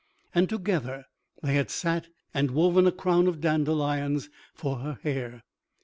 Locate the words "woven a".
2.49-2.91